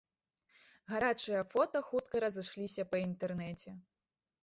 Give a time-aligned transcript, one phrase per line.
[0.91, 3.81] Гарачыя фота хутка разышліся па інтэрнэце.